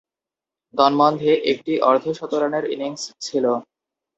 তন্মধ্যে, 0.73 1.31
একটি 1.51 1.73
অর্ধ-শতরানের 1.81 2.65
ইনিংস 2.71 3.03
ছিল। 3.21 3.45